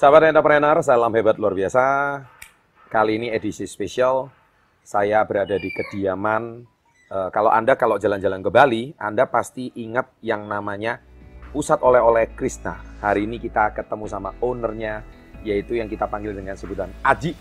Sahabat 0.00 0.32
entrepreneur, 0.32 0.80
salam 0.80 1.12
hebat 1.12 1.36
luar 1.36 1.52
biasa. 1.52 1.84
Kali 2.88 3.20
ini 3.20 3.28
edisi 3.28 3.68
spesial. 3.68 4.32
Saya 4.80 5.20
berada 5.28 5.60
di 5.60 5.68
kediaman. 5.68 6.64
Eh, 7.12 7.28
kalau 7.28 7.52
Anda 7.52 7.76
kalau 7.76 8.00
jalan-jalan 8.00 8.40
ke 8.40 8.48
Bali, 8.48 8.96
Anda 8.96 9.28
pasti 9.28 9.68
ingat 9.76 10.08
yang 10.24 10.48
namanya 10.48 11.04
Pusat 11.52 11.84
Oleh-oleh 11.84 12.32
Krishna. 12.32 12.80
Hari 13.04 13.28
ini 13.28 13.36
kita 13.36 13.76
ketemu 13.76 14.08
sama 14.08 14.32
ownernya, 14.40 15.04
yaitu 15.44 15.76
yang 15.76 15.84
kita 15.84 16.08
panggil 16.08 16.32
dengan 16.32 16.56
sebutan 16.56 16.88
Aji. 17.04 17.36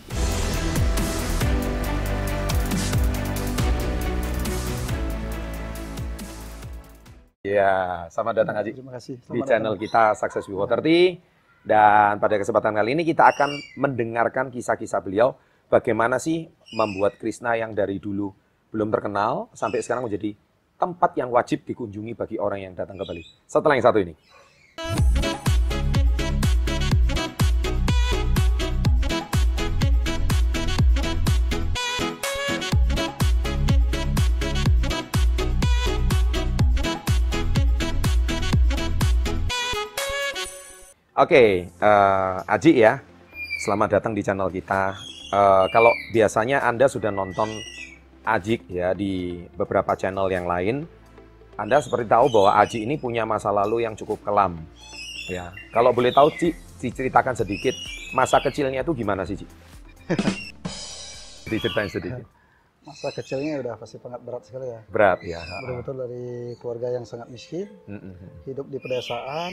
Ya, 7.39 8.03
selamat 8.11 8.43
datang 8.43 8.55
Aji 8.59 8.75
Terima 8.75 8.91
kasih. 8.99 9.15
di 9.15 9.23
Selamat 9.23 9.47
channel 9.47 9.73
datang. 9.79 9.83
kita 9.87 10.03
Success 10.19 10.43
Before 10.43 10.67
30 10.67 11.38
dan 11.63 12.17
pada 12.17 12.39
kesempatan 12.39 12.75
kali 12.75 12.95
ini 12.95 13.03
kita 13.03 13.27
akan 13.35 13.51
mendengarkan 13.75 14.47
kisah-kisah 14.49 15.03
beliau 15.03 15.35
bagaimana 15.67 16.17
sih 16.17 16.47
membuat 16.73 17.19
Krishna 17.19 17.55
yang 17.59 17.75
dari 17.75 17.99
dulu 17.99 18.31
belum 18.69 18.89
terkenal 18.93 19.49
sampai 19.53 19.81
sekarang 19.81 20.07
menjadi 20.07 20.37
tempat 20.79 21.11
yang 21.19 21.29
wajib 21.29 21.67
dikunjungi 21.67 22.15
bagi 22.15 22.39
orang 22.39 22.63
yang 22.63 22.73
datang 22.73 22.95
ke 22.95 23.03
Bali. 23.03 23.23
Setelah 23.43 23.75
yang 23.75 23.85
satu 23.85 23.99
ini. 23.99 24.13
Oke, 41.19 41.67
eh, 41.67 42.35
Aji 42.47 42.79
ya, 42.79 42.95
selamat 43.67 43.99
datang 43.99 44.15
di 44.15 44.23
channel 44.23 44.47
kita. 44.47 44.95
Eh, 45.35 45.65
kalau 45.67 45.91
biasanya 46.15 46.63
Anda 46.63 46.87
sudah 46.87 47.11
nonton 47.11 47.59
Ajik 48.23 48.63
ya 48.71 48.95
di 48.95 49.43
beberapa 49.51 49.99
channel 49.99 50.31
yang 50.31 50.47
lain, 50.47 50.87
Anda 51.59 51.83
seperti 51.83 52.07
tahu 52.07 52.31
bahwa 52.31 52.55
Aji 52.63 52.87
ini 52.87 52.95
punya 52.95 53.27
masa 53.27 53.51
lalu 53.51 53.83
yang 53.83 53.99
cukup 53.99 54.23
kelam. 54.23 54.63
Ya, 55.27 55.51
kalau 55.75 55.91
boleh 55.91 56.15
tahu, 56.15 56.31
Ci, 56.39 56.55
diceritakan 56.79 57.35
sedikit 57.35 57.75
masa 58.15 58.39
kecilnya 58.39 58.79
itu 58.79 58.95
gimana 58.95 59.27
sih, 59.27 59.43
Ci? 59.43 59.47
Diceritain 61.51 61.91
sedikit. 61.91 62.38
Masa 62.79 63.11
kecilnya 63.11 63.59
udah 63.59 63.75
pasti 63.75 63.99
sangat 63.99 64.23
berat 64.23 64.43
sekali 64.47 64.65
ya. 64.65 64.79
Berat 64.87 65.19
ya. 65.21 65.43
Betul-betul 65.61 65.95
dari 65.99 66.25
keluarga 66.57 66.87
yang 66.89 67.03
sangat 67.03 67.27
miskin, 67.27 67.67
Mm-mm. 67.85 68.15
hidup 68.47 68.65
di 68.65 68.79
pedesaan 68.79 69.51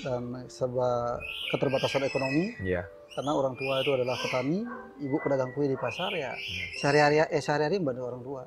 dan 0.00 0.22
serba 0.46 1.18
keterbatasan 1.50 2.06
ekonomi 2.06 2.54
Ya. 2.62 2.86
karena 3.12 3.34
orang 3.34 3.52
tua 3.54 3.82
itu 3.82 3.90
adalah 3.92 4.16
petani, 4.16 4.62
ibu 4.98 5.16
pedagang 5.18 5.50
kue 5.52 5.66
di 5.66 5.76
pasar 5.76 6.14
ya. 6.14 6.32
Sehari-hari 6.78 7.26
eh 7.26 7.42
sehari-hari 7.42 7.76
membantu 7.76 8.02
orang 8.06 8.22
tua. 8.22 8.42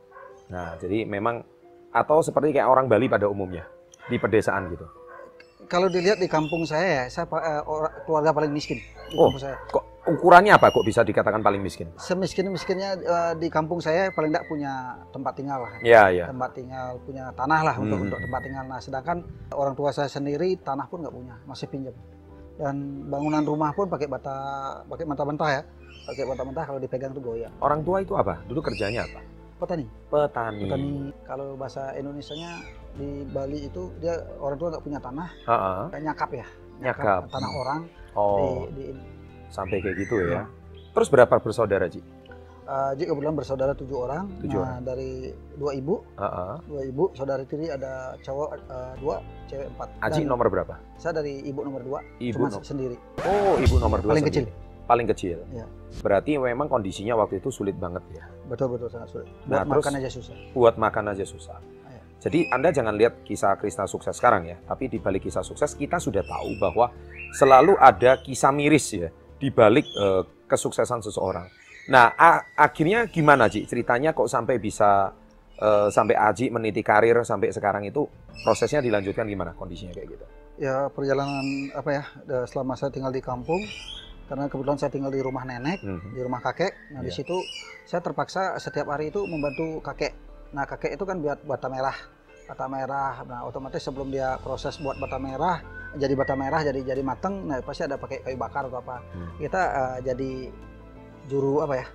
Nah, 0.47 0.79
jadi 0.79 1.03
memang 1.03 1.43
atau 1.91 2.23
seperti 2.23 2.49
kayak 2.51 2.65
orang 2.65 2.87
Bali 2.87 3.05
pada 3.05 3.27
umumnya 3.27 3.67
di 4.07 4.15
pedesaan 4.15 4.71
gitu. 4.71 4.87
Kalau 5.65 5.85
dilihat 5.85 6.17
di 6.17 6.25
kampung 6.25 6.63
saya 6.63 7.03
ya, 7.03 7.05
saya 7.11 7.25
eh, 7.27 7.61
keluarga 8.05 8.31
paling 8.31 8.49
miskin 8.49 8.79
di 8.79 9.13
Oh. 9.13 9.27
kampung 9.27 9.43
saya. 9.43 9.57
Kok 9.69 9.84
ukurannya 10.07 10.51
apa? 10.51 10.69
Kok 10.69 10.81
bisa 10.81 11.01
dikatakan 11.01 11.41
paling 11.41 11.59
miskin? 11.59 11.89
Semiskin-miskinnya 11.95 12.89
eh, 12.95 13.33
di 13.35 13.47
kampung 13.47 13.77
saya 13.77 14.09
paling 14.09 14.29
tidak 14.29 14.45
punya 14.45 14.73
tempat 15.09 15.33
tinggal 15.33 15.59
lah. 15.61 15.73
Ya, 15.81 16.07
ya. 16.07 16.25
tempat 16.27 16.53
tinggal 16.53 16.97
punya 17.01 17.29
tanah 17.31 17.61
lah 17.61 17.75
untuk 17.75 17.97
Hmm. 17.97 18.05
untuk 18.05 18.19
tempat 18.19 18.41
tinggal. 18.41 18.63
Nah, 18.63 18.79
sedangkan 18.79 19.17
orang 19.51 19.73
tua 19.73 19.89
saya 19.89 20.07
sendiri 20.07 20.55
tanah 20.57 20.85
pun 20.85 21.01
nggak 21.01 21.11
punya, 21.11 21.35
masih 21.43 21.65
pinjam. 21.65 21.95
Dan 22.55 22.75
bangunan 23.05 23.43
rumah 23.43 23.71
pun 23.71 23.85
pakai 23.85 24.05
bata 24.05 24.35
pakai 24.85 25.03
mentah-mentah 25.03 25.49
ya, 25.51 25.61
pakai 26.05 26.23
mentah-mentah 26.23 26.63
kalau 26.65 26.79
dipegang 26.79 27.11
tuh 27.11 27.21
goyang. 27.21 27.51
Orang 27.59 27.81
tua 27.81 27.99
itu 27.99 28.13
apa? 28.13 28.39
Dulu 28.45 28.61
kerjanya 28.61 29.03
apa? 29.03 29.19
Petani, 29.55 29.87
Petani. 30.07 30.61
petani. 30.61 30.91
Kalau 31.23 31.55
bahasa 31.55 31.95
Indonesianya 31.95 32.59
di 32.93 33.23
Bali 33.25 33.65
itu 33.65 33.87
dia 33.97 34.15
orang 34.37 34.55
tua 34.55 34.67
nggak 34.69 34.83
punya 34.83 34.99
tanah, 34.99 35.27
Ha-ha. 35.43 35.87
kayak 35.89 36.03
nyakap 36.05 36.29
ya, 36.33 36.47
Nyakap. 36.77 37.21
tanah 37.27 37.51
orang 37.53 37.81
Oh, 38.15 38.67
di, 38.71 38.79
di 38.79 38.85
sampai 39.49 39.79
kayak 39.79 39.95
gitu 39.99 40.15
ya. 40.21 40.29
Ya. 40.29 40.43
Terus 40.91 41.07
berapa 41.07 41.35
bersaudara, 41.37 41.85
Ji? 41.85 41.99
uh, 42.65 42.91
jadi 42.97 43.11
kebetulan 43.11 43.35
bersaudara 43.35 43.71
tujuh 43.73 43.97
orang. 43.99 44.25
Tujuh 44.41 44.57
nah, 44.57 44.79
dari 44.79 45.29
dua 45.53 45.71
ibu, 45.73 46.01
Ha-ha. 46.17 46.57
dua 46.65 46.81
ibu, 46.83 47.11
saudari 47.13 47.45
tiri 47.45 47.69
ada 47.69 48.15
cowok 48.21 48.49
uh, 48.65 48.93
dua, 48.97 49.15
cewek 49.45 49.67
empat. 49.69 49.87
Aji 50.01 50.21
Dan 50.23 50.29
nomor 50.31 50.47
berapa? 50.49 50.75
saya 50.97 51.19
dari 51.19 51.43
ibu 51.43 51.61
nomor 51.61 51.81
dua, 51.83 51.99
Ibu 52.17 52.35
cuma 52.41 52.49
nom- 52.49 52.65
sendiri. 52.65 52.97
Oh, 53.21 53.59
ibu 53.59 53.75
nomor 53.77 53.99
dua. 54.01 54.11
paling 54.13 54.25
sendiri. 54.25 54.51
Paling 54.85 55.07
kecil. 55.09 55.41
Iya. 55.49 55.65
Berarti 55.99 56.37
memang 56.37 56.69
kondisinya 56.69 57.17
waktu 57.17 57.41
itu 57.41 57.49
sulit 57.49 57.73
banget 57.75 58.05
ya. 58.13 58.21
Betul 58.45 58.77
betul 58.77 58.85
sangat 58.87 59.09
sulit. 59.09 59.27
Nah, 59.45 59.61
Buat 59.61 59.81
terus- 59.81 59.85
makan 59.85 59.93
aja 59.97 60.09
susah. 60.09 60.35
Buat 60.53 60.75
makan 60.77 61.05
aja 61.09 61.25
susah. 61.25 61.57
Iya. 61.89 62.01
Jadi 62.21 62.39
Anda 62.53 62.69
jangan 62.69 62.93
lihat 62.93 63.25
kisah 63.25 63.57
Krishna 63.57 63.85
sukses 63.85 64.13
sekarang 64.13 64.45
ya, 64.45 64.57
tapi 64.63 64.85
di 64.85 64.97
balik 64.97 65.25
kisah 65.25 65.41
sukses 65.41 65.73
kita 65.73 65.97
sudah 65.97 66.21
tahu 66.21 66.53
bahwa 66.57 66.93
selalu 67.33 67.73
ada 67.75 68.17
kisah 68.17 68.53
miris 68.53 68.87
ya 68.93 69.09
di 69.35 69.49
balik 69.49 69.85
eh, 69.85 70.23
kesuksesan 70.45 71.01
seseorang. 71.01 71.47
Nah, 71.85 72.13
a- 72.17 72.43
akhirnya 72.57 73.05
gimana 73.05 73.45
Ji? 73.45 73.65
Ceritanya 73.65 74.11
kok 74.11 74.25
sampai 74.25 74.57
bisa 74.57 75.13
eh, 75.55 75.87
sampai 75.87 76.15
Aji 76.17 76.51
meniti 76.51 76.81
karir 76.81 77.15
sampai 77.23 77.51
sekarang 77.51 77.85
itu 77.85 78.03
prosesnya 78.43 78.83
dilanjutkan 78.83 79.23
gimana 79.23 79.53
kondisinya 79.53 79.93
kayak 79.93 80.07
gitu? 80.11 80.25
Ya 80.55 80.87
perjalanan 80.87 81.43
apa 81.71 81.89
ya 81.91 82.03
selama 82.47 82.75
saya 82.75 82.91
tinggal 82.91 83.11
di 83.11 83.19
kampung 83.19 83.59
karena 84.25 84.49
kebetulan 84.49 84.79
saya 84.79 84.89
tinggal 84.89 85.13
di 85.13 85.21
rumah 85.21 85.45
nenek, 85.45 85.79
Mhm. 85.79 86.17
di 86.17 86.21
rumah 86.23 86.41
kakek. 86.41 86.73
Nah 86.91 87.01
di 87.01 87.11
Iya. 87.11 87.21
situ 87.21 87.37
saya 87.85 88.01
terpaksa 88.01 88.57
setiap 88.57 88.89
hari 88.89 89.13
itu 89.13 89.21
membantu 89.27 89.79
kakek. 89.79 90.11
Nah 90.51 90.65
kakek 90.65 90.95
itu 90.95 91.03
kan 91.03 91.19
buat 91.19 91.39
bata 91.45 91.67
merah, 91.67 91.93
bata 92.45 92.65
merah. 92.65 93.25
Nah 93.25 93.39
otomatis 93.43 93.81
sebelum 93.81 94.09
dia 94.09 94.37
proses 94.39 94.77
buat 94.77 94.95
bata 94.95 95.17
merah, 95.17 95.59
jadi 95.93 96.13
bata 96.13 96.33
merah 96.33 96.61
jadi 96.61 96.79
jadi 96.85 97.01
mateng, 97.01 97.45
nah 97.45 97.59
pasti 97.59 97.83
ada 97.83 97.97
pakai 97.97 98.21
kayu 98.21 98.37
bakar 98.37 98.69
atau 98.69 98.79
apa. 98.79 99.01
Hmm. 99.11 99.29
Kita 99.35 99.61
eh, 99.61 99.97
jadi 100.05 100.31
juru 101.25 101.61
apa 101.61 101.75
ya? 101.75 101.87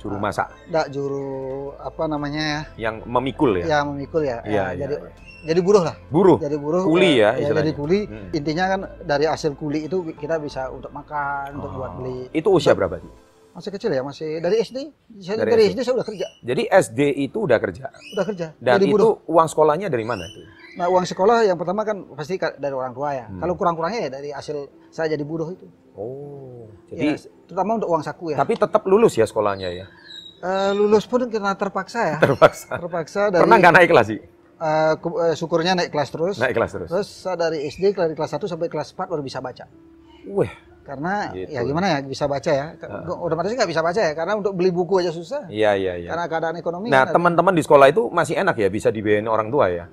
Juru 0.00 0.16
Ah. 0.16 0.22
masak 0.22 0.48
Nggak 0.66 0.86
juru 0.88 1.28
apa 1.76 2.02
namanya 2.08 2.42
ya? 2.42 2.60
yang 2.88 3.04
memikul 3.04 3.52
ya. 3.54 3.64
Ya 3.68 3.78
memikul 3.84 4.22
ya. 4.24 4.40
Iya, 4.42 4.48
Ya, 4.48 4.64
iya, 4.72 4.80
jadi 4.80 4.94
iya. 4.96 5.10
jadi 5.44 5.60
buruh 5.60 5.82
lah. 5.84 5.96
Buruh. 6.08 6.36
Jadi 6.40 6.56
buruh. 6.56 6.82
Kuli 6.88 7.20
eh, 7.20 7.36
ya 7.36 7.52
jadi 7.52 7.70
kuli. 7.76 8.08
Hmm. 8.08 8.32
Intinya 8.32 8.64
kan 8.66 8.80
dari 9.04 9.28
hasil 9.28 9.52
kuli 9.54 9.84
itu 9.84 10.00
kita 10.16 10.40
bisa 10.40 10.72
untuk 10.72 10.88
makan, 10.90 11.60
untuk 11.60 11.70
Oh. 11.70 11.76
buat 11.76 11.92
beli. 12.00 12.32
Itu 12.32 12.48
usia 12.50 12.72
berapa 12.72 12.96
Ji? 12.96 13.08
Masih 13.60 13.70
kecil 13.70 13.90
ya, 13.90 14.00
masih 14.00 14.40
dari 14.40 14.56
SD. 14.58 14.78
Saya 15.20 15.36
Dari 15.38 15.50
dari, 15.50 15.62
SD. 15.66 15.70
SD. 15.70 15.80
saya 15.82 15.94
udah 15.94 16.06
kerja, 16.06 16.26
Jadi 16.40 16.62
SD 16.64 17.00
itu 17.20 17.38
udah 17.38 17.58
kerja. 17.58 17.84
udah 18.10 18.24
kerja. 18.24 18.46
Dan 18.56 18.72
jadi 18.74 18.86
itu 18.86 18.94
buruh. 18.96 19.20
uang 19.26 19.46
sekolahnya 19.46 19.86
dari 19.86 20.02
mana 20.02 20.24
itu? 20.24 20.40
Nah, 20.72 20.86
uang 20.86 21.04
sekolah 21.04 21.44
yang 21.44 21.54
pertama 21.54 21.82
kan 21.82 22.08
pasti 22.14 22.38
dari 22.38 22.72
orang 22.72 22.90
tua 22.90 23.12
ya. 23.12 23.26
Hmm. 23.26 23.36
Kalau 23.36 23.54
kurang-kurangnya 23.54 24.00
ya 24.00 24.10
dari 24.10 24.30
hasil 24.30 24.56
saya 24.88 25.12
jadi 25.12 25.20
buruh 25.20 25.50
itu. 25.50 25.68
Oh, 25.92 26.64
Ya, 26.88 27.12
jadi 27.12 27.20
terutama 27.44 27.76
untuk 27.76 27.86
uang 27.86 28.00
saku 28.00 28.32
ya. 28.32 28.36
tapi 28.36 28.56
tetap 28.56 28.82
lulus 28.82 29.12
ya 29.12 29.22
sekolahnya 29.22 29.68
ya. 29.68 29.86
Eh, 30.40 30.72
lulus 30.72 31.04
pun 31.04 31.20
karena 31.26 31.52
terpaksa 31.52 32.00
ya. 32.00 32.16
Terpaksa. 32.18 32.80
terpaksa 32.80 33.20
dari 33.28 33.44
Pernah 33.44 33.56
nggak 33.60 33.74
naik 33.76 33.88
kelas 33.90 34.06
sih? 34.08 34.20
eh, 34.56 34.92
ku- 34.96 35.18
eh, 35.18 35.34
syukurnya 35.34 35.72
naik 35.74 35.90
kelas 35.90 36.08
terus. 36.08 36.36
Naik 36.38 36.54
kelas 36.54 36.70
terus. 36.72 36.88
Terus 36.88 37.08
saya 37.08 37.36
dari 37.36 37.62
SD 37.62 37.92
dari 37.92 38.14
kelas 38.14 38.30
1 38.30 38.46
sampai 38.46 38.66
kelas 38.66 38.90
4 38.90 39.04
baru 39.06 39.20
bisa 39.20 39.38
baca. 39.38 39.68
Wih, 40.24 40.48
Karena 40.90 41.30
Gitu. 41.30 41.54
ya 41.54 41.62
gimana 41.62 41.86
ya 41.86 41.98
bisa 42.02 42.26
baca 42.26 42.50
ya. 42.50 42.66
Heeh. 42.74 43.14
Otomatis 43.14 43.54
nggak 43.54 43.70
bisa 43.70 43.78
baca 43.78 44.00
ya 44.02 44.10
karena 44.10 44.34
untuk 44.34 44.58
beli 44.58 44.74
buku 44.74 44.98
aja 44.98 45.14
susah. 45.14 45.46
iya 45.46 45.78
iya 45.78 45.94
iya. 45.94 46.08
Karena 46.10 46.26
keadaan 46.26 46.56
ekonomi 46.58 46.90
Nah, 46.90 47.06
kan 47.06 47.14
teman-teman 47.14 47.54
di 47.54 47.62
sekolah 47.62 47.86
itu 47.86 48.10
masih 48.10 48.34
enak 48.34 48.58
ya 48.58 48.66
bisa 48.66 48.90
dibiayain 48.90 49.30
orang 49.30 49.54
tua 49.54 49.70
ya. 49.70 49.86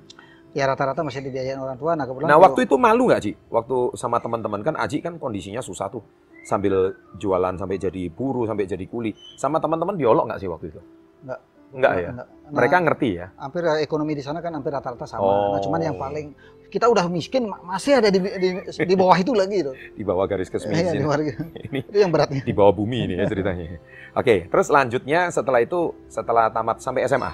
ya 0.50 0.64
rata-rata 0.66 1.06
masih 1.06 1.22
dibiayain 1.22 1.54
orang 1.54 1.78
tua. 1.78 1.94
Nah, 1.94 2.02
kebetulan 2.02 2.34
Nah, 2.34 2.38
waktu 2.42 2.66
itu 2.66 2.74
malu 2.74 3.06
nggak 3.06 3.20
Ci? 3.22 3.30
Waktu 3.46 3.94
sama 3.94 4.18
teman-teman 4.18 4.58
kan 4.60 4.74
Aji 4.74 4.98
kan 4.98 5.14
kondisinya 5.14 5.62
susah 5.62 5.86
tuh. 5.86 6.02
Sambil 6.42 6.98
jualan 7.14 7.54
sampai 7.54 7.78
jadi 7.78 8.10
buruh, 8.10 8.42
sampai 8.42 8.66
jadi 8.66 8.82
kuli. 8.90 9.14
Sama 9.38 9.62
teman-teman 9.62 9.94
diolok 9.94 10.26
nggak 10.26 10.40
sih 10.42 10.50
waktu 10.50 10.74
itu? 10.74 10.80
Nggak. 11.22 11.40
Enggak 11.68 11.92
ya? 11.94 12.10
Nah, 12.12 12.26
Mereka 12.48 12.76
ngerti 12.80 13.08
ya? 13.14 13.26
hampir 13.36 13.60
ekonomi 13.78 14.12
di 14.12 14.24
sana 14.24 14.40
kan 14.40 14.50
hampir 14.50 14.72
rata-rata 14.72 15.04
sama. 15.04 15.20
Oh. 15.22 15.52
Nah, 15.52 15.60
cuman 15.60 15.80
yang 15.82 15.96
paling 15.96 16.32
kita 16.68 16.84
udah 16.84 17.04
miskin 17.06 17.44
ma- 17.44 17.60
masih 17.62 17.96
ada 17.96 18.08
di, 18.08 18.20
di, 18.20 18.48
di 18.64 18.94
bawah 18.94 19.12
itu 19.14 19.32
lagi 19.32 19.60
tuh. 19.62 19.76
Di 19.98 20.04
bawah 20.04 20.24
garis 20.24 20.48
Iya, 20.48 20.56
kemiskinan. 20.58 21.00
bawah 21.02 21.16
Ini 21.68 21.78
itu 21.82 21.98
yang 21.98 22.08
beratnya. 22.08 22.40
di 22.40 22.52
bawah 22.52 22.72
bumi 22.72 22.98
ini 23.04 23.14
ya 23.16 23.24
ceritanya. 23.24 23.76
Oke, 24.20 24.48
terus 24.48 24.68
lanjutnya 24.68 25.28
setelah 25.28 25.60
itu 25.60 25.92
setelah 26.08 26.48
tamat 26.48 26.80
sampai 26.80 27.04
SMA. 27.04 27.32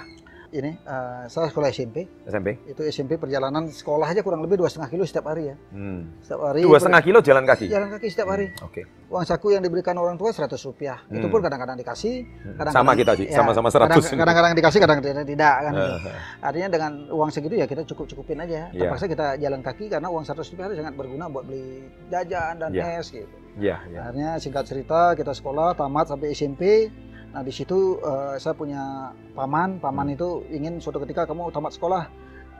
Ini 0.55 0.71
uh, 0.81 1.27
saya 1.27 1.51
sekolah 1.51 1.67
SMP. 1.69 2.07
SMP. 2.25 2.63
Itu 2.65 2.81
SMP 2.85 3.19
perjalanan 3.19 3.67
sekolah 3.67 4.07
aja 4.07 4.23
kurang 4.23 4.39
lebih 4.41 4.55
dua 4.57 4.71
setengah 4.71 4.87
kilo 4.89 5.03
setiap 5.03 5.27
hari 5.27 5.51
ya. 5.51 5.57
Hmm. 5.69 6.15
Setiap 6.21 6.41
hari. 6.45 6.63
Dua 6.63 6.79
setengah 6.79 7.03
kilo 7.03 7.19
jalan 7.21 7.43
kaki. 7.43 7.67
Jalan 7.67 7.89
kaki 7.91 8.07
setiap 8.07 8.29
hari. 8.31 8.47
Hmm, 8.49 8.65
Oke. 8.65 8.87
Uang 9.05 9.23
saku 9.23 9.51
yang 9.51 9.61
diberikan 9.61 9.95
orang 9.95 10.15
tua 10.15 10.31
100 10.31 10.55
rupiah. 10.65 11.03
Itu 11.09 11.21
Hmm. 11.21 11.31
pun 11.31 11.41
kadang-kadang 11.41 11.75
dikasih, 11.77 12.15
Hmm. 12.23 12.55
kadang-kadang 12.57 12.75
Sama 12.77 12.93
kita 12.95 13.13
sih, 13.15 13.27
ya, 13.27 13.37
sama-sama 13.37 13.69
kadang- 13.69 13.99
100. 13.99 14.15
Kadang-kadang 14.15 14.53
dikasih, 14.55 14.79
kadang-kadang 14.81 15.27
tidak 15.27 15.55
kan. 15.61 15.73
gitu. 15.73 15.93
Eh, 16.09 16.17
Artinya 16.41 16.69
dengan 16.71 16.93
uang 17.11 17.31
segitu 17.31 17.55
ya 17.55 17.67
kita 17.67 17.83
cukup 17.85 18.07
cukupin 18.07 18.39
aja. 18.39 18.71
Iya. 18.71 18.81
Terpaksa 18.81 19.07
kita 19.07 19.27
jalan 19.37 19.61
kaki 19.61 19.85
karena 19.89 20.07
uang 20.07 20.23
100 20.23 20.47
rupiah 20.49 20.67
itu 20.69 20.77
sangat 20.79 20.95
berguna 20.95 21.25
buat 21.27 21.45
beli 21.45 21.83
jajan 22.09 22.55
dan 22.59 22.71
Iya. 22.71 22.85
es 22.97 23.11
gitu. 23.11 23.27
Iya, 23.55 23.77
iya. 23.87 23.99
Akhirnya 24.05 24.31
singkat 24.37 24.65
cerita 24.65 25.15
kita 25.15 25.31
sekolah 25.31 25.75
tamat 25.75 26.07
sampai 26.09 26.31
SMP. 26.31 26.91
Nah 27.35 27.43
di 27.43 27.51
situ 27.51 27.99
eh, 27.99 28.39
saya 28.39 28.55
punya 28.55 29.11
paman. 29.35 29.83
Paman 29.83 30.07
Hmm. 30.07 30.15
itu 30.15 30.29
ingin 30.55 30.79
suatu 30.79 31.03
ketika 31.03 31.27
kamu 31.27 31.51
tamat 31.51 31.75
sekolah, 31.75 32.03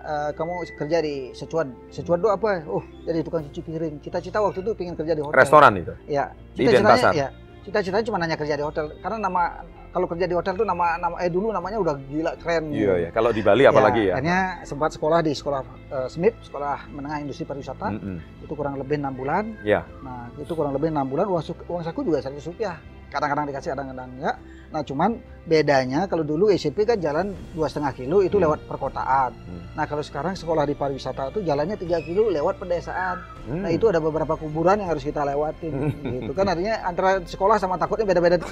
eh, 0.03 0.31
kamu 0.35 0.53
kerja 0.75 0.99
di 0.99 1.31
Secuan. 1.31 1.71
Secuan 1.95 2.19
itu 2.19 2.29
apa? 2.29 2.67
Oh 2.67 2.83
jadi 3.07 3.23
tukang 3.23 3.47
cuci 3.47 3.63
piring. 3.63 4.03
Cita-cita 4.03 4.43
waktu 4.43 4.67
itu 4.67 4.75
pengen 4.75 4.99
kerja 4.99 5.15
di 5.15 5.23
hotel. 5.23 5.39
Restoran 5.39 5.79
itu. 5.79 5.95
Ya. 6.11 6.35
Cita-citanya 6.59 7.11
ya. 7.15 7.29
Cita-citanya 7.65 8.05
cuma 8.05 8.19
nanya 8.19 8.37
kerja 8.37 8.59
di 8.59 8.65
hotel. 8.67 8.91
Karena 8.99 9.31
nama 9.31 9.63
kalau 9.95 10.11
kerja 10.11 10.27
di 10.27 10.35
hotel 10.35 10.59
tuh 10.59 10.67
nama 10.67 10.99
nama 10.99 11.15
eh 11.23 11.31
dulu 11.31 11.55
namanya 11.55 11.79
udah 11.79 11.95
gila 12.11 12.35
keren. 12.43 12.75
Iya, 12.75 12.95
iya. 12.99 13.11
Kalau 13.15 13.31
di 13.31 13.47
Bali 13.47 13.63
apalagi 13.63 14.11
ya. 14.11 14.19
Akhirnya 14.19 14.67
sempat 14.67 14.91
sekolah 14.91 15.23
di 15.23 15.33
sekolah 15.39 15.63
eh, 15.95 16.09
SMIP, 16.11 16.35
sekolah 16.51 16.91
menengah 16.91 17.23
industri 17.23 17.47
pariwisata. 17.47 17.95
Mm-mm. 17.95 18.43
Itu 18.43 18.59
kurang 18.59 18.75
lebih 18.75 18.99
enam 18.99 19.15
bulan. 19.15 19.55
Iya. 19.63 19.87
Nah, 20.03 20.35
itu 20.35 20.51
kurang 20.51 20.75
lebih 20.75 20.91
enam 20.91 21.07
bulan 21.07 21.31
uang, 21.31 21.47
uang 21.71 21.83
saku 21.87 22.03
juga 22.03 22.19
100 22.27 22.43
rupiah. 22.43 22.75
Kadang-kadang 23.09 23.45
dikasih, 23.47 23.71
kadang-kadang 23.73 24.09
enggak. 24.11 24.37
Nah, 24.69 24.83
cuman 24.83 25.11
bedanya 25.45 26.05
kalau 26.05 26.23
dulu 26.23 26.51
SMP 26.51 26.83
kan 26.83 26.99
jalan 26.99 27.27
dua 27.51 27.67
setengah 27.67 27.93
kilo 27.93 28.21
itu 28.21 28.35
Hmm. 28.35 28.45
lewat 28.45 28.67
perkotaan. 28.67 29.31
Hmm. 29.33 29.63
Nah, 29.73 29.85
kalau 29.85 30.03
sekarang 30.03 30.35
sekolah 30.35 30.63
di 30.63 30.75
pariwisata 30.75 31.31
itu 31.31 31.41
jalannya 31.41 31.77
3 31.77 31.99
kilo 32.01 32.27
lewat 32.29 32.59
pedesaan. 32.59 33.23
Hmm. 33.45 33.63
Nah, 33.63 33.71
itu 33.71 33.87
ada 33.87 33.99
beberapa 33.99 34.35
kuburan 34.35 34.77
yang 34.77 34.89
harus 34.89 35.03
kita 35.03 35.23
lewatin. 35.23 35.71
Hmm. 35.71 36.21
gitu 36.21 36.33
kan 36.33 36.47
artinya 36.49 36.83
antara 36.83 37.21
sekolah 37.21 37.57
sama 37.57 37.77
takutnya 37.77 38.05
beda-beda. 38.05 38.43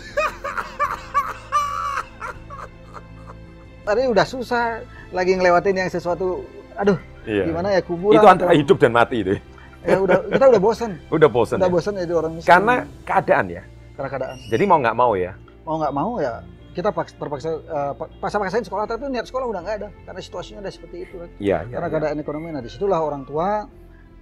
Tadi 3.82 4.02
udah 4.06 4.22
susah 4.22 4.78
lagi 5.10 5.34
ngelewatin 5.34 5.75
yang 5.76 5.90
sesuatu 5.90 6.46
aduh 6.72 6.96
Iya. 7.22 7.46
gimana 7.46 7.69
ya 7.70 7.81
kuburan 7.81 8.19
Itu 8.19 8.26
antara 8.26 8.52
hidup 8.52 8.78
dan 8.78 8.90
mati 8.90 9.22
itu. 9.22 9.34
ya 9.82 9.98
udah 9.98 10.22
kita 10.25 10.44
udah 10.48 10.62
bosan 10.62 10.90
Udah 11.14 11.26
bosan. 11.28 11.58
udah 11.58 11.66
ya? 11.66 11.75
bosan 11.75 11.93
jadi 11.96 12.14
orang 12.14 12.32
miskin 12.32 12.46
Karena 12.48 12.75
keadaan 13.02 13.46
ya. 13.50 13.62
Karena 14.02 14.10
keadaan 14.10 14.37
Jadi 14.44 14.64
mau 14.64 14.78
nggak 14.78 14.96
mau 14.96 15.12
ya. 15.14 15.32
mau 15.62 15.78
nggak 15.78 15.94
mau 15.94 16.12
ya 16.19 16.43
kita 16.72 16.90
paks- 16.90 17.14
terpaksa 17.14 17.49
eh, 17.52 17.93
pa- 17.94 18.10
paksa-paksain 18.19 18.64
sekolah 18.64 18.84
tapi 18.84 19.06
niat 19.06 19.25
sekolah 19.25 19.46
udah 19.46 19.60
nggak 19.60 19.76
ada 19.78 19.88
karena 20.02 20.19
situasinya 20.19 20.58
udah 20.60 20.72
seperti 20.72 20.96
itu 21.00 21.14
kan 21.16 21.28
Iya, 21.37 21.56
iya. 21.62 21.70
karena 21.70 21.87
iya. 21.87 21.94
keadaan 21.94 22.16
ekonomi 22.19 22.49
nah 22.49 22.58
di 22.58 22.69
situlah 22.69 22.99
orang 22.99 23.22
tua 23.22 23.69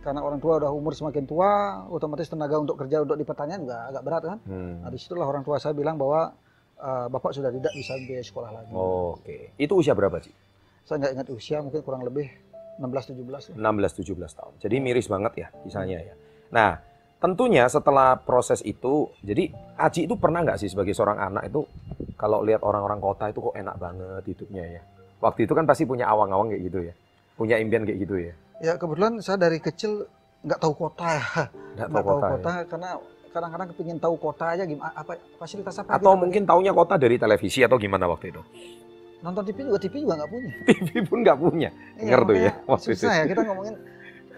karena 0.00 0.20
orang 0.20 0.36
tua 0.36 0.58
udah 0.58 0.68
umur 0.68 0.92
semakin 0.92 1.24
tua 1.24 1.50
otomatis 1.86 2.26
tenaga 2.26 2.56
untuk 2.56 2.76
kerja 2.76 3.00
untuk 3.00 3.14
di 3.14 3.24
pertanian 3.24 3.62
juga 3.62 3.88
agak 3.88 4.02
berat 4.02 4.22
kan 4.26 4.38
Hmm. 4.42 4.74
nah 4.80 4.88
di 4.88 4.98
situlah 4.98 5.24
orang 5.24 5.40
tua 5.40 5.56
saya 5.56 5.72
bilang 5.72 5.94
bahwa 5.94 6.34
eh, 6.76 7.06
bapak 7.08 7.30
sudah 7.30 7.48
tidak 7.48 7.72
bisa 7.72 7.96
biaya 7.98 8.20
sekolah 8.20 8.50
lagi 8.50 8.72
Oke. 8.72 9.56
Itu 9.56 9.76
usia 9.76 9.92
berapa 9.92 10.18
sih? 10.18 10.34
saya 10.82 10.96
nggak 10.98 11.12
ingat 11.14 11.28
usia 11.30 11.56
mungkin 11.60 11.80
kurang 11.80 12.02
lebih 12.02 12.26
16-17 12.76 13.54
lah 13.54 13.70
16-17 13.78 14.10
tahun. 14.32 14.52
Jadi 14.58 14.76
miris 14.76 15.06
banget 15.06 15.32
ya 15.36 15.48
kisahnya 15.60 15.98
ya. 16.02 16.14
Nah, 16.50 16.80
tentunya 17.20 17.68
setelah 17.68 18.16
proses 18.16 18.60
itu, 18.60 19.12
jadi 19.20 19.52
Aji 19.76 20.08
itu 20.08 20.16
pernah 20.16 20.40
nggak 20.40 20.58
sih 20.58 20.68
sebagai 20.68 20.92
seorang 20.92 21.20
anak 21.20 21.48
itu 21.48 21.64
kalau 22.16 22.40
lihat 22.40 22.60
orang-orang 22.60 22.98
kota 22.98 23.28
itu 23.28 23.40
kok 23.40 23.54
enak 23.54 23.76
banget 23.76 24.22
hidupnya 24.26 24.64
ya. 24.66 24.82
Waktu 25.20 25.44
itu 25.44 25.52
kan 25.52 25.64
pasti 25.64 25.84
punya 25.84 26.08
awang-awang 26.08 26.48
kayak 26.48 26.62
gitu 26.64 26.78
ya. 26.82 26.94
Punya 27.36 27.56
impian 27.56 27.84
kayak 27.84 27.98
gitu 28.00 28.16
ya. 28.16 28.32
ya 28.60 28.72
kebetulan 28.76 29.20
saya 29.20 29.36
dari 29.38 29.56
kecil 29.56 30.04
nggak 30.40 30.56
tahu 30.58 30.72
kota 30.74 31.16
Nggak 31.76 31.88
tahu 31.88 31.96
tahu 31.96 32.08
kota. 32.08 32.26
kota 32.32 32.50
ya. 32.50 32.64
karena 32.64 32.90
kadang-kadang 33.30 33.68
kepingin 33.70 33.98
tahu 34.00 34.14
kota 34.16 34.44
aja 34.50 34.64
gimana 34.64 34.90
apa 34.90 35.12
fasilitas 35.36 35.76
apa 35.78 35.96
Atau 35.96 36.12
gitu. 36.12 36.20
mungkin 36.24 36.42
taunya 36.44 36.72
kota 36.72 36.96
dari 36.96 37.16
televisi 37.16 37.60
atau 37.60 37.76
gimana 37.76 38.04
waktu 38.04 38.32
itu? 38.32 38.42
nonton 39.20 39.44
TV 39.44 39.68
juga 39.68 39.76
TV 39.76 39.94
juga 40.00 40.16
nggak 40.16 40.30
punya 40.32 40.52
TV 40.64 40.88
pun 41.04 41.18
nggak 41.20 41.36
punya. 41.36 41.68
Iya, 41.68 42.00
Denger 42.00 42.20
tuh 42.24 42.36
ya, 42.36 42.52
itu. 42.56 42.76
susah 42.96 43.12
ya 43.12 43.24
kita 43.28 43.40
ngomongin 43.44 43.74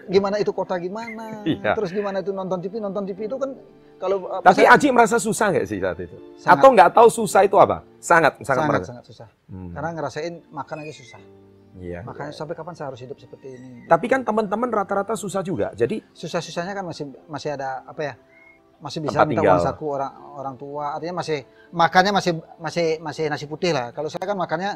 gimana 0.05 0.35
itu 0.37 0.49
kota 0.49 0.75
gimana 0.75 1.41
Iya. 1.43 1.73
terus 1.73 1.89
gimana 1.89 2.19
itu 2.19 2.29
nonton 2.29 2.59
TV 2.59 2.73
nonton 2.77 3.03
TV 3.03 3.25
itu 3.25 3.35
kan 3.35 3.51
kalau 3.95 4.27
apa, 4.27 4.43
Tapi 4.43 4.61
saya- 4.61 4.75
Aji 4.75 4.87
merasa 4.89 5.15
susah 5.15 5.47
nggak 5.49 5.63
sih 5.63 5.79
saat 5.79 5.95
itu? 5.97 6.17
sangat, 6.35 6.59
Atau 6.59 6.69
nggak 6.71 6.89
tahu 6.91 7.07
susah 7.09 7.41
itu 7.41 7.55
apa? 7.55 7.87
Sangat, 7.97 8.35
sangat, 8.35 8.43
sangat, 8.43 8.67
merasa. 8.67 8.87
sangat 8.89 9.03
susah 9.05 9.27
Hmm. 9.47 9.71
karena 9.71 9.89
ngerasain 9.91 10.33
makan 10.49 10.77
aja 10.81 10.93
susah 10.93 11.21
Iya. 11.73 11.99
makanya 12.03 12.31
sampai 12.31 12.53
kapan 12.53 12.73
saya 12.73 12.87
harus 12.89 12.99
hidup 12.99 13.15
seperti 13.15 13.47
ini 13.53 13.87
Tapi 13.87 14.05
kan 14.05 14.21
teman-teman 14.21 14.69
rata-rata 14.69 15.15
susah 15.15 15.41
juga. 15.41 15.71
Jadi 15.73 16.03
susah-susahnya 16.11 16.73
kan 16.73 16.85
masih 16.85 17.05
masih 17.25 17.49
ada 17.51 17.81
apa 17.83 18.01
ya 18.03 18.13
masih 18.77 18.99
bisa 18.99 19.23
minta 19.23 19.39
uang 19.41 19.63
saku 19.63 19.85
orang 19.87 20.11
orang 20.35 20.55
tua 20.55 20.93
artinya 20.93 21.23
masih 21.23 21.39
makannya 21.71 22.11
masih 22.11 22.31
masih 22.59 22.87
masih 22.99 23.25
nasi 23.25 23.45
putih 23.47 23.71
lah 23.71 23.89
kalau 23.89 24.11
saya 24.11 24.21
kan 24.21 24.35
makannya 24.35 24.75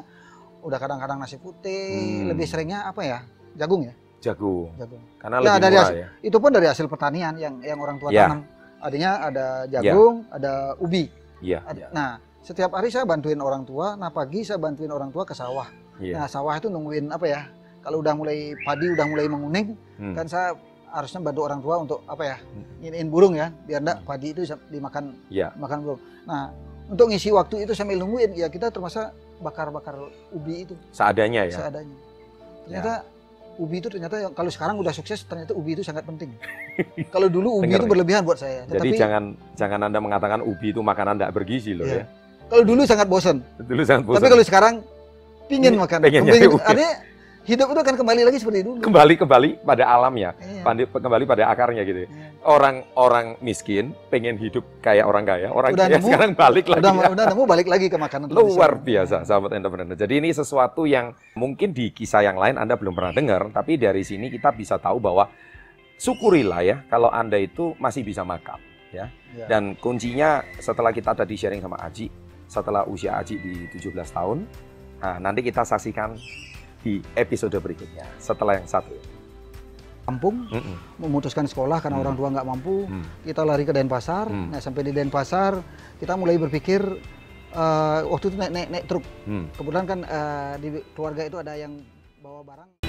udah 0.63 0.79
kadang-kadang 0.79 1.19
nasi 1.19 1.35
putih 1.35 2.23
Hmm. 2.23 2.31
lebih 2.31 2.47
seringnya 2.47 2.87
apa 2.87 3.03
ya 3.03 3.19
jagung 3.53 3.83
ya 3.83 3.91
jagung. 4.19 4.69
jagung 4.75 5.01
Karena 5.17 5.35
Ya, 5.37 5.41
lebih 5.47 5.59
dari 5.59 5.73
murah 5.73 5.85
hasil- 5.85 5.99
ya. 5.99 6.07
itu 6.21 6.37
pun 6.37 6.49
dari 6.51 6.67
hasil 6.67 6.85
pertanian 6.85 7.33
yang 7.35 7.55
yang 7.61 7.77
orang 7.77 7.97
tua 7.97 8.09
Ya. 8.09 8.25
tanam 8.25 8.41
artinya 8.77 9.11
ada 9.23 9.45
jagung 9.67 10.15
ada 10.29 10.51
ubi 10.77 11.09
Iya. 11.39 11.61
Iya, 11.67 11.87
nah 11.91 12.09
setiap 12.39 12.71
hari 12.71 12.87
saya 12.87 13.03
bantuin 13.03 13.37
orang 13.37 13.61
tua 13.61 13.93
nah 13.93 14.09
pagi 14.09 14.41
saya 14.41 14.57
bantuin 14.57 14.89
orang 14.89 15.09
tua 15.09 15.21
ke 15.21 15.33
sawah 15.33 15.65
Iya. 15.97 16.13
nah 16.15 16.25
sawah 16.25 16.53
itu 16.53 16.65
nungguin 16.65 17.09
apa 17.09 17.25
ya 17.25 17.41
kalau 17.79 17.99
udah 17.99 18.13
mulai 18.13 18.37
padi 18.59 18.89
udah 18.89 19.05
mulai 19.05 19.25
menguning 19.25 19.67
Hmm. 19.95 20.13
kan 20.13 20.25
saya 20.25 20.53
harusnya 20.87 21.19
bantu 21.21 21.41
orang 21.43 21.59
tua 21.59 21.75
untuk 21.77 21.99
apa 22.03 22.23
ya 22.25 22.37
Hmm. 22.37 22.63
nginiin 22.79 23.07
burung 23.07 23.33
ya 23.33 23.49
biar 23.63 23.81
enggak 23.81 23.97
padi 24.03 24.27
itu 24.31 24.41
dimakan 24.67 25.13
Iya. 25.27 25.53
makan 25.53 25.77
burung 25.79 26.01
nah 26.23 26.49
untuk 26.87 27.05
ngisi 27.07 27.29
waktu 27.29 27.63
itu 27.63 27.73
sambil 27.73 27.97
nungguin 27.97 28.33
ya 28.33 28.47
kita 28.47 28.67
termasuk 28.67 29.09
bakar-bakar 29.37 29.93
ubi 30.31 30.63
itu 30.63 30.73
Seadanya 30.89 31.45
ya. 31.45 31.53
seadanya 31.59 31.97
ternyata 32.63 32.93
ubi 33.57 33.75
itu 33.77 33.87
ternyata 33.87 34.29
kalau 34.31 34.47
sekarang 34.47 34.77
udah 34.77 34.89
sukses 34.91 35.21
ternyata 35.21 35.51
ubi 35.51 35.73
itu 35.73 35.81
sangat 35.81 36.03
penting 36.03 36.29
kalau 37.13 37.27
dulu 37.27 37.57
ubi 37.57 37.67
Dengar 37.67 37.79
itu 37.79 37.87
berlebihan 37.87 38.21
buat 38.21 38.37
saya 38.37 38.63
Jadi 38.63 38.71
tetapi 38.71 38.95
jangan 38.95 39.23
jangan 39.53 39.79
Anda 39.83 39.99
mengatakan 39.99 40.39
ubi 40.41 40.69
itu 40.69 40.79
makanan 40.79 41.17
tidak 41.17 41.31
bergizi 41.33 41.73
loh 41.73 41.83
Iya. 41.83 42.01
ya. 42.01 42.03
kalau 42.47 42.63
dulu 42.63 42.81
sangat 42.83 43.07
bosan 43.07 43.37
Dulu 43.59 43.81
sangat 43.81 44.03
bosan. 44.05 44.17
tapi 44.17 44.27
kalau 44.29 44.45
sekarang 44.45 44.73
pingin 45.45 45.73
Ini 45.73 45.79
makan 45.79 45.99
pengen 46.01 46.21
ubi. 46.23 46.47
artinya 46.55 46.91
hidup 47.47 47.71
itu 47.71 47.79
akan 47.79 47.95
kembali 47.95 48.21
lagi 48.27 48.37
seperti 48.37 48.59
dulu 48.59 48.83
kembali 48.83 49.13
kembali 49.15 49.49
pada 49.63 49.87
alamnya, 49.87 50.35
Iya, 50.37 50.61
Pandi- 50.61 50.91
kembali 50.91 51.23
pada 51.23 51.47
akarnya 51.47 51.81
gitu. 51.81 52.03
ya. 52.03 52.09
iya. 52.11 52.27
Orang-orang 52.43 53.39
miskin 53.39 53.95
pengen 54.07 54.35
hidup 54.35 54.67
kayak 54.79 55.07
orang 55.07 55.23
kaya, 55.23 55.47
orang 55.49 55.71
Udah 55.71 55.87
kaya 55.87 55.95
nemu, 55.95 56.07
sekarang 56.11 56.31
balik 56.35 56.65
lagi. 56.67 56.81
udah 56.83 56.91
ya. 56.93 57.09
udah 57.09 57.25
nemu 57.31 57.43
balik 57.47 57.67
lagi 57.67 57.87
ke 57.87 57.95
makanan 57.95 58.27
Luar 58.29 58.75
biasa, 58.77 59.23
sahabat 59.23 59.55
entrepreneur. 59.55 59.95
Jadi 59.95 60.13
ini 60.19 60.29
sesuatu 60.29 60.83
yang 60.83 61.15
mungkin 61.33 61.71
di 61.71 61.89
kisah 61.89 62.19
yang 62.21 62.35
lain 62.35 62.59
Anda 62.59 62.75
belum 62.75 62.91
pernah 62.91 63.15
dengar, 63.15 63.47
tapi 63.55 63.79
dari 63.79 64.03
sini 64.03 64.27
kita 64.27 64.51
bisa 64.51 64.75
tahu 64.75 64.99
bahwa 64.99 65.31
syukurilah 65.95 66.61
ya 66.61 66.77
kalau 66.87 67.07
Anda 67.07 67.39
itu 67.39 67.73
masih 67.79 68.03
bisa 68.03 68.21
makan. 68.21 68.59
Iya. 68.91 69.07
Dan 69.47 69.75
kuncinya 69.75 70.43
setelah 70.57 70.91
kita 70.91 71.11
tadi 71.11 71.35
sharing 71.35 71.59
sama 71.59 71.79
Aji, 71.79 72.07
setelah 72.47 72.83
usia 72.83 73.19
Aji 73.19 73.35
di 73.37 73.53
17 73.71 73.91
tahun, 74.11 74.43
nah, 74.99 75.15
nanti 75.19 75.43
kita 75.43 75.63
saksikan 75.63 76.15
di 76.79 77.01
episode 77.13 77.53
berikutnya 77.53 78.05
setelah 78.17 78.55
yang 78.55 78.67
satu. 78.67 78.93
kampung 80.03 80.47
Mm-mm. 80.47 81.03
memutuskan 81.03 81.43
sekolah 81.43 81.83
karena 81.83 81.99
Hmm. 81.99 82.03
orang 82.05 82.15
tua 82.15 82.27
nggak 82.31 82.47
mampu 82.47 82.87
Hmm. 82.87 83.03
kita 83.21 83.43
lari 83.43 83.67
ke 83.67 83.75
Denpasar 83.75 84.25
Hmm. 84.25 84.55
nah 84.55 84.63
sampai 84.63 84.87
di 84.87 84.95
Denpasar 84.95 85.59
kita 85.99 86.15
mulai 86.15 86.39
berpikir 86.39 86.79
eh, 87.49 87.99
waktu 88.05 88.25
itu 88.25 88.37
naik 88.37 88.51
naik, 88.51 88.69
naik 88.69 88.85
truk 88.87 89.03
Hmm. 89.25 89.51
kebetulan 89.51 89.83
kan 89.83 89.99
eh, 90.01 90.53
di 90.57 90.69
keluarga 90.95 91.21
itu 91.23 91.35
ada 91.35 91.53
yang 91.53 91.83
bawa 92.17 92.39
barang 92.41 92.86